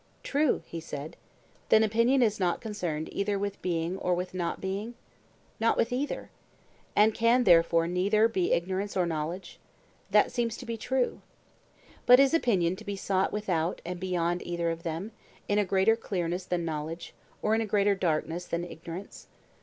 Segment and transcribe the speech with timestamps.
[0.23, 1.15] True, he said.
[1.69, 4.95] Then opinion is not concerned either with being or with not being?
[5.59, 6.31] Not with either.
[6.95, 9.59] And can therefore neither be ignorance nor knowledge?
[10.09, 11.21] That seems to be true.
[12.07, 15.11] But is opinion to be sought without and beyond either of them,
[15.47, 17.13] in a greater clearness than knowledge,
[17.43, 19.27] or in a greater darkness than ignorance?